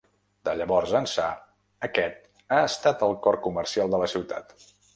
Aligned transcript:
De 0.47 0.53
llavors 0.61 0.93
ençà, 0.99 1.25
aquest 1.89 2.43
ha 2.57 2.63
estat 2.73 3.07
el 3.09 3.15
cor 3.27 3.41
comercial 3.47 3.95
de 3.97 4.05
la 4.05 4.13
ciutat. 4.19 4.61